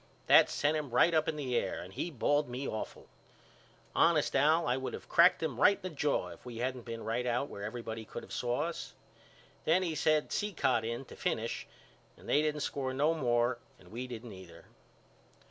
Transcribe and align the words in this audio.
That 0.25 0.49
sent 0.49 0.75
him 0.75 0.89
right 0.89 1.13
up 1.13 1.27
in 1.27 1.35
the 1.35 1.55
air 1.55 1.79
and 1.79 1.93
he 1.93 2.09
bawled 2.09 2.49
me 2.49 2.67
awful. 2.67 3.05
Honest 3.95 4.35
Al 4.35 4.65
I 4.67 4.75
would 4.75 4.95
of 4.95 5.07
cracked 5.07 5.43
him 5.43 5.59
right 5.61 5.75
in 5.77 5.83
the 5.83 5.91
jaw 5.95 6.29
if 6.29 6.43
we 6.43 6.57
hadn't 6.57 6.85
been 6.85 7.03
right 7.03 7.27
out 7.27 7.49
where 7.49 7.61
everybody 7.63 8.03
could 8.03 8.23
of 8.23 8.33
saw 8.33 8.61
us. 8.63 8.93
Well 9.63 9.83
he 9.83 9.93
sent 9.93 10.31
Cicotte 10.31 10.85
in 10.85 11.05
to 11.05 11.15
finish 11.15 11.67
and 12.17 12.27
they 12.27 12.41
didn't 12.41 12.61
score 12.61 12.95
no 12.95 13.13
more 13.13 13.59
and 13.77 13.91
we 13.91 14.07
didn't 14.07 14.33
either. 14.33 14.65